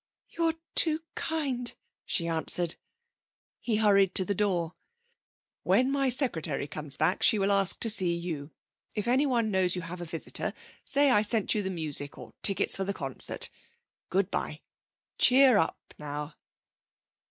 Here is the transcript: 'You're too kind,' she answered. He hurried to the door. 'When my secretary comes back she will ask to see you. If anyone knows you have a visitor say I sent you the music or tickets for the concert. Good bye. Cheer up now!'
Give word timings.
'You're 0.29 0.55
too 0.73 1.01
kind,' 1.13 1.75
she 2.07 2.27
answered. 2.27 2.75
He 3.59 3.75
hurried 3.75 4.15
to 4.15 4.25
the 4.25 4.33
door. 4.33 4.73
'When 5.61 5.91
my 5.91 6.09
secretary 6.09 6.65
comes 6.65 6.97
back 6.97 7.21
she 7.21 7.37
will 7.37 7.51
ask 7.51 7.79
to 7.81 7.87
see 7.91 8.15
you. 8.15 8.49
If 8.95 9.07
anyone 9.07 9.51
knows 9.51 9.75
you 9.75 9.83
have 9.83 10.01
a 10.01 10.05
visitor 10.05 10.55
say 10.85 11.11
I 11.11 11.21
sent 11.21 11.53
you 11.53 11.61
the 11.61 11.69
music 11.69 12.17
or 12.17 12.33
tickets 12.41 12.75
for 12.75 12.83
the 12.83 12.95
concert. 12.95 13.51
Good 14.09 14.31
bye. 14.31 14.61
Cheer 15.19 15.59
up 15.59 15.77
now!' 15.99 16.33